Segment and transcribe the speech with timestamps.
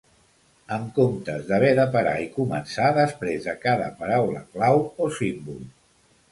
[0.77, 5.65] En comptes d'haver de parar i començar després de cada paraula clau o símbol.